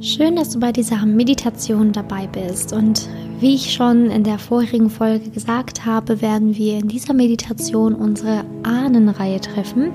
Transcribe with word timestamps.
Schön, 0.00 0.36
dass 0.36 0.50
du 0.50 0.60
bei 0.60 0.70
dieser 0.70 1.04
Meditation 1.06 1.90
dabei 1.90 2.28
bist. 2.28 2.72
Und 2.72 3.08
wie 3.40 3.56
ich 3.56 3.72
schon 3.72 4.10
in 4.12 4.22
der 4.22 4.38
vorherigen 4.38 4.90
Folge 4.90 5.28
gesagt 5.30 5.84
habe, 5.84 6.22
werden 6.22 6.56
wir 6.56 6.78
in 6.78 6.86
dieser 6.86 7.14
Meditation 7.14 7.96
unsere 7.96 8.44
Ahnenreihe 8.62 9.40
treffen. 9.40 9.90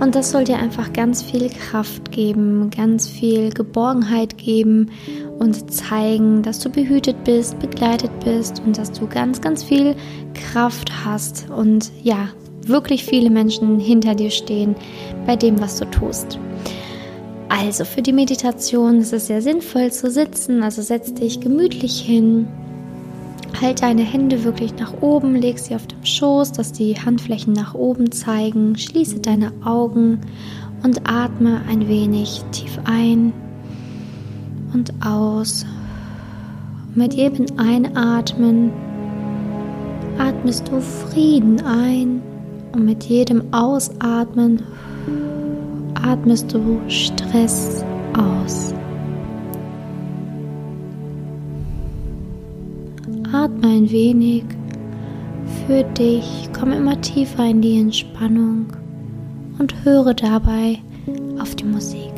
Und 0.00 0.16
das 0.16 0.32
soll 0.32 0.42
dir 0.42 0.58
einfach 0.58 0.92
ganz 0.92 1.22
viel 1.22 1.48
Kraft 1.48 2.10
geben, 2.10 2.70
ganz 2.70 3.08
viel 3.08 3.50
Geborgenheit 3.50 4.36
geben 4.36 4.90
und 5.38 5.72
zeigen, 5.72 6.42
dass 6.42 6.58
du 6.58 6.68
behütet 6.68 7.22
bist, 7.22 7.60
begleitet 7.60 8.10
bist 8.24 8.60
und 8.66 8.76
dass 8.76 8.90
du 8.90 9.06
ganz, 9.06 9.40
ganz 9.40 9.62
viel 9.62 9.94
Kraft 10.34 10.90
hast 11.04 11.48
und 11.50 11.92
ja, 12.02 12.30
wirklich 12.62 13.04
viele 13.04 13.30
Menschen 13.30 13.78
hinter 13.78 14.16
dir 14.16 14.30
stehen 14.30 14.74
bei 15.24 15.36
dem, 15.36 15.60
was 15.60 15.78
du 15.78 15.84
tust. 15.84 16.36
Also 17.48 17.84
für 17.84 18.02
die 18.02 18.12
Meditation 18.12 19.00
ist 19.00 19.12
es 19.12 19.28
sehr 19.28 19.40
sinnvoll 19.40 19.92
zu 19.92 20.10
sitzen, 20.10 20.62
also 20.62 20.82
setz 20.82 21.14
dich 21.14 21.40
gemütlich 21.40 22.00
hin, 22.00 22.48
halt 23.60 23.82
deine 23.82 24.02
Hände 24.02 24.44
wirklich 24.44 24.74
nach 24.76 25.00
oben, 25.00 25.36
leg 25.36 25.58
sie 25.58 25.74
auf 25.74 25.86
dem 25.86 26.04
Schoß, 26.04 26.52
dass 26.52 26.72
die 26.72 26.94
Handflächen 26.94 27.52
nach 27.52 27.74
oben 27.74 28.10
zeigen, 28.10 28.76
schließe 28.76 29.20
deine 29.20 29.52
Augen 29.64 30.20
und 30.82 31.08
atme 31.08 31.62
ein 31.68 31.88
wenig 31.88 32.42
tief 32.50 32.78
ein 32.84 33.32
und 34.74 34.92
aus. 35.04 35.64
Mit 36.94 37.14
jedem 37.14 37.46
Einatmen 37.58 38.72
atmest 40.18 40.68
du 40.68 40.80
Frieden 40.80 41.60
ein 41.64 42.22
und 42.72 42.84
mit 42.84 43.04
jedem 43.04 43.52
Ausatmen 43.52 44.62
atmest 46.06 46.52
du 46.52 46.80
Stress 46.88 47.84
aus. 48.16 48.72
Atme 53.32 53.68
ein 53.68 53.90
wenig 53.90 54.44
für 55.66 55.82
dich, 55.82 56.48
komm 56.58 56.72
immer 56.72 57.00
tiefer 57.00 57.44
in 57.46 57.60
die 57.60 57.80
Entspannung 57.80 58.66
und 59.58 59.84
höre 59.84 60.14
dabei 60.14 60.78
auf 61.38 61.54
die 61.54 61.64
Musik. 61.64 62.15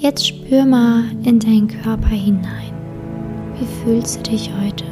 Jetzt 0.00 0.26
spür 0.26 0.64
mal 0.64 1.04
in 1.24 1.38
deinen 1.38 1.68
Körper 1.68 2.08
hinein. 2.08 2.72
Wie 3.58 3.66
fühlst 3.66 4.16
du 4.16 4.30
dich 4.30 4.50
heute? 4.50 4.86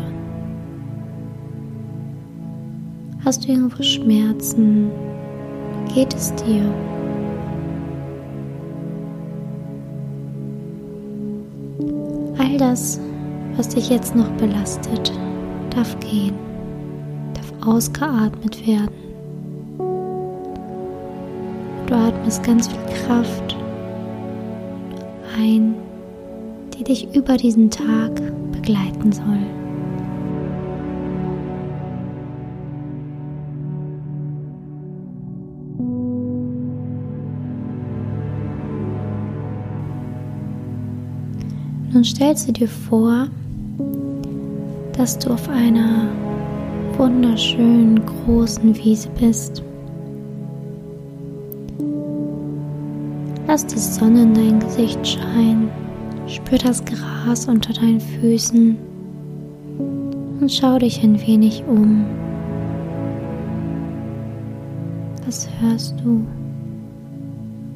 Hast 3.25 3.44
du 3.44 3.53
irgendwo 3.53 3.83
Schmerzen? 3.83 4.91
Geht 5.94 6.15
es 6.15 6.34
dir? 6.34 6.62
All 12.38 12.59
das, 12.59 13.00
was 13.56 13.71
dich 13.71 13.88
jetzt 13.88 14.15
noch 14.15 14.28
belastet, 14.33 15.10
darf 15.75 15.99
gehen, 16.00 16.34
darf 17.33 17.66
ausgeatmet 17.66 18.66
werden. 18.66 18.94
Du 21.87 21.94
atmest 21.94 22.43
ganz 22.43 22.69
viel 22.69 23.06
Kraft 23.06 23.58
ein, 25.38 25.75
die 26.75 26.84
dich 26.84 27.15
über 27.15 27.37
diesen 27.37 27.71
Tag 27.71 28.15
begleiten 28.53 29.12
soll. 29.12 29.38
Nun 41.93 42.04
stellst 42.04 42.48
du 42.48 42.53
dir 42.53 42.69
vor, 42.69 43.28
dass 44.97 45.19
du 45.19 45.31
auf 45.31 45.48
einer 45.48 46.09
wunderschönen 46.97 48.04
großen 48.04 48.77
Wiese 48.77 49.09
bist. 49.19 49.62
Lass 53.59 53.67
die 53.67 53.79
Sonne 53.81 54.23
in 54.23 54.35
dein 54.35 54.61
Gesicht 54.61 55.05
scheinen. 55.05 55.69
Spür 56.29 56.59
das 56.59 56.81
Gras 56.85 57.49
unter 57.49 57.73
deinen 57.73 57.99
Füßen 57.99 58.79
und 60.41 60.53
schau 60.53 60.79
dich 60.79 61.03
ein 61.03 61.21
wenig 61.27 61.65
um. 61.67 62.07
Was 65.27 65.49
hörst 65.61 65.97
du? 66.05 66.25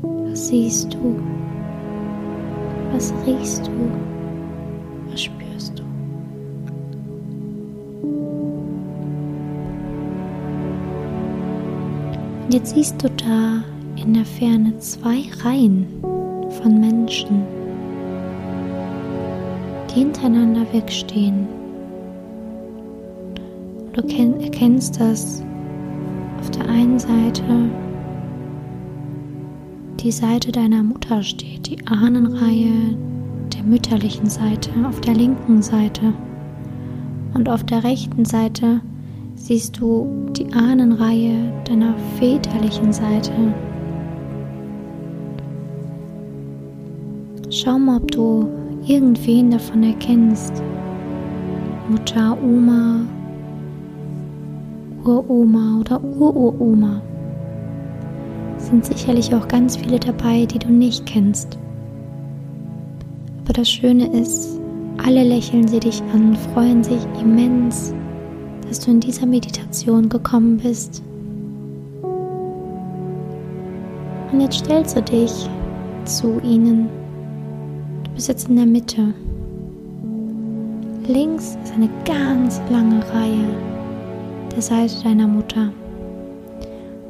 Was 0.02 0.46
siehst 0.46 0.94
du? 0.94 1.18
Was 2.92 3.12
riechst 3.26 3.66
du? 3.66 3.72
Was 5.10 5.22
spürst 5.22 5.80
du? 5.80 5.82
Und 12.44 12.54
jetzt 12.54 12.72
siehst 12.72 13.02
du 13.02 13.10
da 13.10 13.64
in 13.96 14.14
der 14.14 14.24
Ferne 14.24 14.78
zwei 14.78 15.24
Reihen 15.42 15.86
von 16.60 16.80
Menschen, 16.80 17.42
die 19.90 20.00
hintereinander 20.00 20.66
wegstehen. 20.72 21.46
Du 23.92 24.02
erkennst, 24.42 25.00
dass 25.00 25.44
auf 26.40 26.50
der 26.50 26.68
einen 26.68 26.98
Seite 26.98 27.70
die 30.00 30.10
Seite 30.10 30.50
deiner 30.50 30.82
Mutter 30.82 31.22
steht, 31.22 31.66
die 31.68 31.86
Ahnenreihe 31.86 32.96
der 33.54 33.62
mütterlichen 33.62 34.28
Seite 34.28 34.70
auf 34.88 35.00
der 35.00 35.14
linken 35.14 35.62
Seite 35.62 36.12
und 37.34 37.48
auf 37.48 37.64
der 37.64 37.84
rechten 37.84 38.24
Seite 38.24 38.80
siehst 39.34 39.78
du 39.78 40.28
die 40.32 40.52
Ahnenreihe 40.52 41.52
deiner 41.64 41.94
väterlichen 42.18 42.92
Seite 42.92 43.32
Schau 47.62 47.78
mal, 47.78 47.98
ob 47.98 48.10
du 48.10 48.48
irgendwen 48.88 49.52
davon 49.52 49.84
erkennst. 49.84 50.52
Mutter, 51.88 52.36
Oma, 52.42 53.02
Uroma 55.04 55.78
oder 55.78 56.02
Ururoma. 56.02 57.00
Sind 58.56 58.84
sicherlich 58.84 59.32
auch 59.32 59.46
ganz 59.46 59.76
viele 59.76 60.00
dabei, 60.00 60.44
die 60.44 60.58
du 60.58 60.72
nicht 60.72 61.06
kennst. 61.06 61.56
Aber 63.44 63.52
das 63.52 63.70
Schöne 63.70 64.08
ist, 64.12 64.58
alle 65.04 65.22
lächeln 65.22 65.68
sie 65.68 65.78
dich 65.78 66.02
an, 66.12 66.34
freuen 66.52 66.82
sich 66.82 67.02
immens, 67.20 67.94
dass 68.66 68.80
du 68.80 68.90
in 68.90 68.98
dieser 68.98 69.26
Meditation 69.26 70.08
gekommen 70.08 70.56
bist. 70.56 71.00
Und 74.32 74.40
jetzt 74.40 74.64
stellst 74.64 74.96
du 74.96 75.02
dich 75.02 75.48
zu 76.04 76.40
ihnen 76.42 76.88
bis 78.14 78.26
jetzt 78.26 78.48
in 78.48 78.56
der 78.56 78.66
Mitte. 78.66 79.14
Links 81.06 81.56
ist 81.64 81.72
eine 81.74 81.88
ganz 82.04 82.60
lange 82.70 83.00
Reihe 83.12 83.48
der 84.54 84.62
Seite 84.62 85.02
deiner 85.02 85.26
Mutter. 85.26 85.72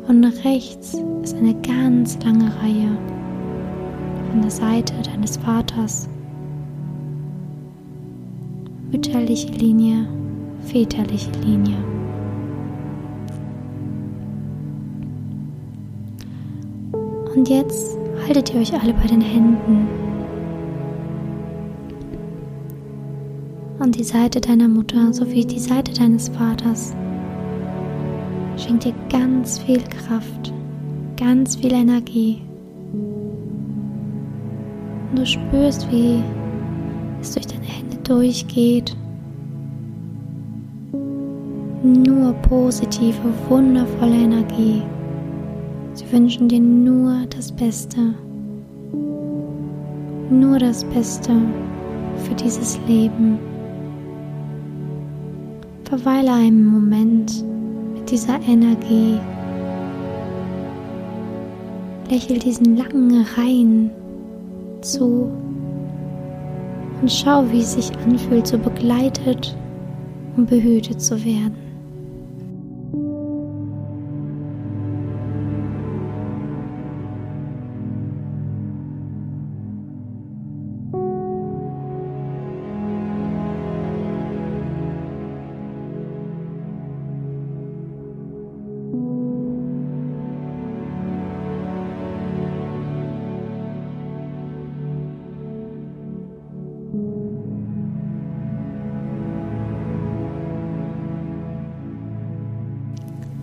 Und 0.09 0.25
rechts 0.45 0.97
ist 1.23 1.37
eine 1.37 1.55
ganz 1.63 2.19
lange 2.25 2.47
Reihe 2.63 2.97
von 4.31 4.43
der 4.43 4.51
Seite 4.51 4.95
deines 5.05 5.37
Vaters. 5.37 6.09
Mütterliche 8.91 9.53
Linie, 9.53 10.07
väterliche 10.67 11.31
Linie. 11.45 11.77
Und 17.35 17.49
jetzt 17.49 17.97
haltet 18.27 18.55
ihr 18.55 18.61
euch 18.61 18.73
alle 18.75 18.95
bei 18.95 19.07
den 19.07 19.21
Händen 19.21 20.02
Und 23.82 23.99
die 23.99 24.05
Seite 24.05 24.40
deiner 24.40 24.69
Mutter 24.69 25.12
sowie 25.12 25.44
die 25.44 25.58
Seite 25.58 25.93
deines 25.93 26.29
Vaters 26.29 26.94
schenkt 28.56 28.84
dir 28.84 28.94
ganz 29.11 29.58
viel 29.58 29.82
Kraft, 29.82 30.52
ganz 31.17 31.56
viel 31.56 31.73
Energie. 31.73 32.43
Und 35.11 35.19
du 35.19 35.26
spürst, 35.26 35.90
wie 35.90 36.23
es 37.20 37.32
durch 37.32 37.49
deine 37.49 37.64
Hände 37.64 37.96
durchgeht. 38.05 38.96
Nur 41.82 42.34
positive, 42.34 43.34
wundervolle 43.49 44.14
Energie. 44.14 44.81
Sie 45.94 46.12
wünschen 46.12 46.49
dir 46.49 46.61
nur 46.61 47.26
das 47.31 47.50
Beste. 47.50 48.14
Nur 50.31 50.61
das 50.61 50.84
Beste 50.84 51.32
für 52.19 52.34
dieses 52.37 52.79
Leben. 52.87 53.52
Verweile 55.93 56.33
einen 56.33 56.65
Moment 56.65 57.44
mit 57.93 58.11
dieser 58.11 58.41
Energie. 58.49 59.21
Lächel 62.09 62.39
diesen 62.39 62.79
langen 62.79 63.27
Reihen 63.37 63.91
zu 64.81 65.31
und 67.03 67.12
schau, 67.12 67.44
wie 67.53 67.61
es 67.61 67.75
sich 67.75 67.94
anfühlt, 68.06 68.47
so 68.47 68.56
begleitet 68.56 69.55
und 70.39 70.49
behütet 70.49 71.03
zu 71.03 71.23
werden. 71.27 71.72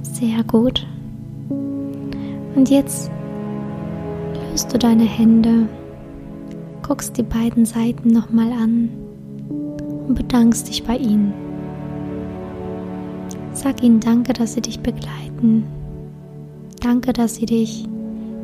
Sehr 0.02 0.44
gut. 0.44 0.86
Und 2.56 2.70
jetzt 2.70 3.10
löst 4.52 4.74
du 4.74 4.78
deine 4.78 5.04
Hände, 5.04 5.68
guckst 6.86 7.18
die 7.18 7.24
beiden 7.24 7.66
Seiten 7.66 8.10
nochmal 8.10 8.52
an 8.52 8.90
und 10.08 10.16
bedankst 10.16 10.68
dich 10.68 10.84
bei 10.84 10.98
ihnen. 10.98 11.34
Sag 13.54 13.84
ihnen 13.84 14.00
Danke, 14.00 14.34
dass 14.34 14.54
sie 14.54 14.62
dich 14.62 14.80
begleiten. 14.80 15.66
Danke, 16.82 17.14
dass 17.14 17.36
sie 17.36 17.46
dich 17.46 17.86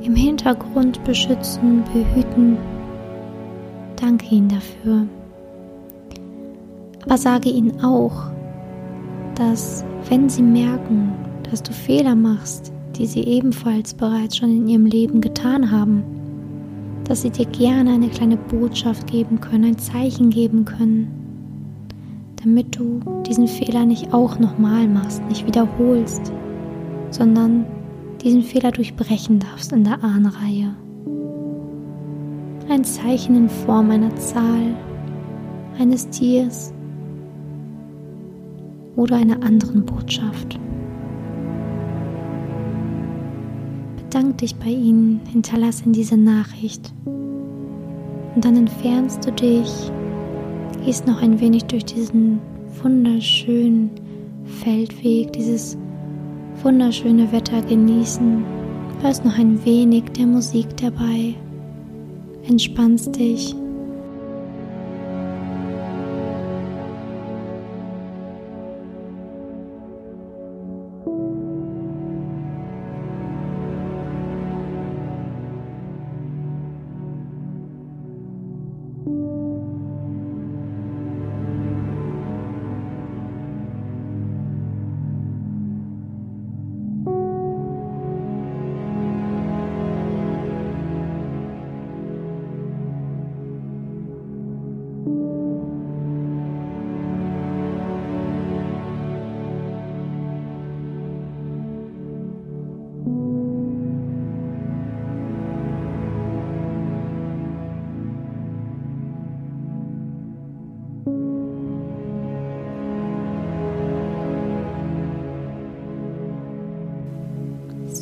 im 0.04 0.16
Hintergrund 0.16 1.04
beschützen, 1.04 1.84
behüten. 1.94 2.58
Danke 3.96 4.36
ihnen 4.36 4.50
dafür. 4.50 5.08
Aber 7.06 7.18
sage 7.18 7.50
ihnen 7.50 7.84
auch, 7.84 8.30
dass 9.36 9.84
wenn 10.10 10.30
sie 10.30 10.42
merken, 10.44 11.14
dass 11.52 11.64
du 11.64 11.72
Fehler 11.72 12.16
machst, 12.16 12.72
die 12.96 13.06
sie 13.06 13.24
ebenfalls 13.24 13.94
bereits 13.94 14.38
schon 14.38 14.50
in 14.50 14.68
ihrem 14.68 14.86
Leben 14.86 15.22
getan 15.22 15.72
haben, 15.72 16.04
dass 17.04 17.22
sie 17.22 17.30
dir 17.30 17.46
gerne 17.46 17.94
eine 17.94 18.10
kleine 18.10 18.38
Botschaft 18.38 19.08
geben 19.08 19.40
können, 19.40 19.66
ein 19.66 19.78
Zeichen 19.78 20.30
geben 20.30 20.66
können, 20.66 21.08
damit 22.44 22.78
du 22.78 23.00
diesen 23.28 23.48
Fehler 23.48 23.86
nicht 23.86 24.14
auch 24.14 24.40
nochmal 24.40 24.88
machst, 24.88 25.22
nicht 25.28 25.46
wiederholst, 25.46 26.32
sondern 27.12 27.66
diesen 28.24 28.42
Fehler 28.42 28.72
durchbrechen 28.72 29.40
darfst 29.40 29.72
in 29.72 29.84
der 29.84 30.04
Ahnreihe. 30.04 30.76
Ein 32.70 32.84
Zeichen 32.84 33.36
in 33.36 33.50
Form 33.50 33.92
einer 33.92 34.16
Zahl, 34.16 34.76
eines 35.78 36.10
Tiers 36.10 36.74
oder 38.96 39.18
einer 39.18 39.44
anderen 39.44 39.86
Botschaft. 39.86 40.60
Bedank 44.16 44.38
dich 44.38 44.56
bei 44.56 44.70
ihnen, 44.70 45.20
hinterlasse 45.30 45.84
diese 45.88 46.16
Nachricht. 46.16 46.94
Und 47.04 48.46
dann 48.46 48.56
entfernst 48.56 49.28
du 49.28 49.32
dich, 49.34 49.92
gehst 50.86 51.06
noch 51.06 51.22
ein 51.22 51.42
wenig 51.42 51.66
durch 51.66 51.84
diesen 51.84 52.40
wunderschönen 52.82 53.92
Feldweg, 54.46 55.34
dieses 55.34 55.78
wunderschöne 56.64 57.30
Wetter 57.34 57.62
genießen, 57.62 58.46
hörst 59.02 59.26
noch 59.26 59.38
ein 59.38 59.66
wenig 59.66 60.06
der 60.18 60.28
Musik 60.28 60.68
dabei, 60.78 61.36
entspannst 62.48 63.20
dich 63.20 63.54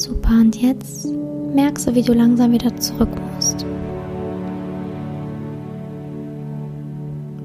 Super, 0.04 0.34
und 0.42 0.62
jetzt 0.62 1.08
merkst 1.56 1.88
du, 1.88 1.96
wie 1.96 2.02
du 2.02 2.12
langsam 2.12 2.52
wieder 2.52 2.76
zurück 2.76 3.08
musst. 3.34 3.66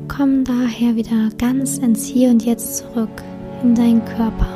Komm 0.08 0.42
daher 0.42 0.96
wieder 0.96 1.28
ganz 1.38 1.78
ins 1.78 2.04
Hier 2.04 2.30
und 2.30 2.44
Jetzt 2.44 2.78
zurück 2.78 3.22
in 3.62 3.76
deinen 3.76 4.04
Körper. 4.04 4.48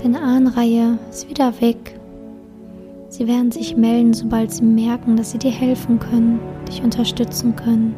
Deine 0.00 0.22
Ahnreihe 0.22 0.96
ist 1.10 1.28
wieder 1.28 1.60
weg. 1.60 1.98
Sie 3.08 3.26
werden 3.26 3.50
sich 3.50 3.76
melden, 3.76 4.14
sobald 4.14 4.52
sie 4.52 4.62
merken, 4.62 5.16
dass 5.16 5.32
sie 5.32 5.38
dir 5.38 5.50
helfen 5.50 5.98
können, 5.98 6.38
dich 6.68 6.84
unterstützen 6.84 7.56
können. 7.56 7.96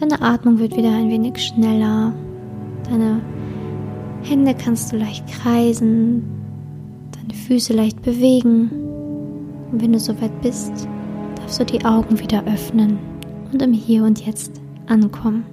Deine 0.00 0.20
Atmung 0.20 0.58
wird 0.58 0.76
wieder 0.76 0.90
ein 0.90 1.10
wenig 1.10 1.38
schneller. 1.38 2.12
Deine 2.90 3.20
Hände 4.22 4.54
kannst 4.54 4.92
du 4.92 4.96
leicht 4.96 5.26
kreisen, 5.26 6.22
deine 7.12 7.34
Füße 7.34 7.72
leicht 7.72 8.02
bewegen. 8.02 8.70
Und 9.72 9.82
wenn 9.82 9.92
du 9.92 9.98
soweit 9.98 10.40
bist, 10.42 10.88
darfst 11.36 11.60
du 11.60 11.64
die 11.64 11.84
Augen 11.84 12.18
wieder 12.18 12.44
öffnen 12.46 12.98
und 13.52 13.62
im 13.62 13.72
Hier 13.72 14.04
und 14.04 14.24
Jetzt 14.24 14.60
ankommen. 14.86 15.44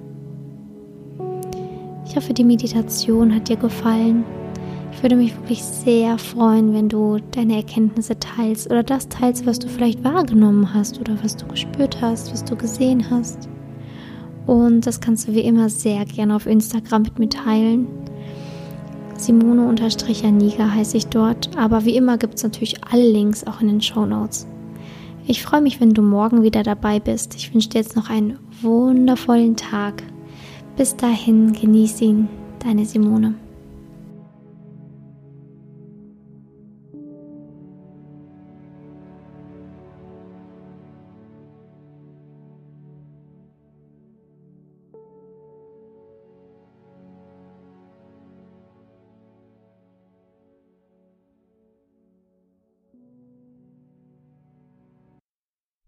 Ich 2.06 2.16
hoffe, 2.16 2.32
die 2.32 2.44
Meditation 2.44 3.34
hat 3.34 3.48
dir 3.48 3.56
gefallen. 3.56 4.24
Ich 4.92 5.02
würde 5.02 5.16
mich 5.16 5.36
wirklich 5.36 5.62
sehr 5.62 6.18
freuen, 6.18 6.72
wenn 6.72 6.88
du 6.88 7.18
deine 7.32 7.56
Erkenntnisse 7.56 8.18
teilst 8.18 8.70
oder 8.70 8.82
das 8.82 9.08
teilst, 9.08 9.46
was 9.46 9.58
du 9.58 9.68
vielleicht 9.68 10.02
wahrgenommen 10.02 10.74
hast 10.74 10.98
oder 11.00 11.16
was 11.22 11.36
du 11.36 11.46
gespürt 11.46 12.00
hast, 12.00 12.32
was 12.32 12.44
du 12.44 12.56
gesehen 12.56 13.08
hast. 13.10 13.48
Und 14.46 14.86
das 14.86 15.00
kannst 15.00 15.28
du 15.28 15.34
wie 15.34 15.42
immer 15.42 15.68
sehr 15.68 16.04
gerne 16.06 16.34
auf 16.34 16.46
Instagram 16.46 17.02
mit 17.02 17.18
mir 17.18 17.28
teilen. 17.28 17.86
Simone-Janiga 19.18 20.70
heiße 20.70 20.96
ich 20.96 21.08
dort, 21.08 21.56
aber 21.56 21.84
wie 21.84 21.96
immer 21.96 22.18
gibt 22.18 22.36
es 22.36 22.42
natürlich 22.42 22.84
alle 22.84 23.10
Links 23.10 23.44
auch 23.44 23.60
in 23.60 23.68
den 23.68 23.82
Show 23.82 24.06
Notes. 24.06 24.46
Ich 25.26 25.42
freue 25.42 25.60
mich, 25.60 25.80
wenn 25.80 25.92
du 25.92 26.00
morgen 26.00 26.42
wieder 26.42 26.62
dabei 26.62 27.00
bist. 27.00 27.34
Ich 27.34 27.52
wünsche 27.52 27.68
dir 27.68 27.78
jetzt 27.78 27.96
noch 27.96 28.08
einen 28.08 28.38
wundervollen 28.62 29.56
Tag. 29.56 30.02
Bis 30.76 30.96
dahin, 30.96 31.52
genieß 31.52 32.00
ihn, 32.00 32.28
deine 32.60 32.86
Simone. 32.86 33.34